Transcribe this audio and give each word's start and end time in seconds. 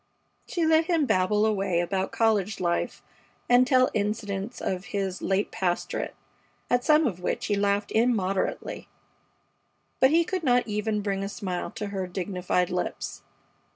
She 0.47 0.65
let 0.65 0.85
him 0.85 1.05
babble 1.05 1.45
away 1.45 1.79
about 1.79 2.11
college 2.11 2.59
life 2.59 3.03
and 3.47 3.67
tell 3.67 3.91
incidents 3.93 4.59
of 4.59 4.85
his 4.85 5.21
late 5.21 5.51
pastorate, 5.51 6.15
at 6.71 6.83
some 6.83 7.05
of 7.05 7.19
which 7.19 7.45
he 7.45 7.55
laughed 7.55 7.91
immoderately; 7.91 8.87
but 9.99 10.09
he 10.09 10.23
could 10.23 10.41
not 10.43 10.67
even 10.67 11.01
bring 11.03 11.21
a 11.23 11.29
smile 11.29 11.69
to 11.75 11.89
her 11.89 12.07
dignified 12.07 12.71
lips. 12.71 13.21